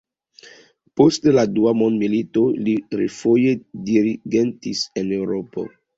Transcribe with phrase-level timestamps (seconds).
[1.01, 3.53] Post la dua mondmilito, li refoje
[3.91, 5.69] dirigentis en Eŭropo.